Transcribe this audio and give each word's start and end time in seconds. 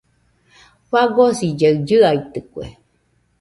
Fagosillaɨ 0.89 1.73
chiaitɨkue. 1.87 2.65